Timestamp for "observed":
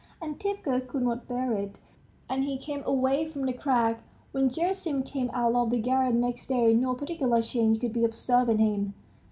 8.03-8.49